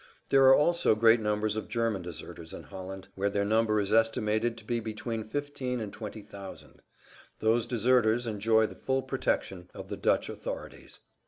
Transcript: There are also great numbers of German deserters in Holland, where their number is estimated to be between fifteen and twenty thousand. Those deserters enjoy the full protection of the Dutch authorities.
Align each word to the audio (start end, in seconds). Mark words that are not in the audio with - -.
There 0.29 0.43
are 0.45 0.55
also 0.55 0.95
great 0.95 1.19
numbers 1.19 1.55
of 1.55 1.67
German 1.69 2.01
deserters 2.01 2.53
in 2.53 2.63
Holland, 2.63 3.09
where 3.13 3.29
their 3.29 3.45
number 3.45 3.79
is 3.79 3.93
estimated 3.93 4.57
to 4.57 4.63
be 4.65 4.79
between 4.79 5.23
fifteen 5.23 5.79
and 5.79 5.93
twenty 5.93 6.23
thousand. 6.23 6.81
Those 7.37 7.67
deserters 7.67 8.25
enjoy 8.25 8.65
the 8.65 8.73
full 8.73 9.03
protection 9.03 9.69
of 9.75 9.89
the 9.89 9.97
Dutch 9.97 10.27
authorities. 10.27 11.01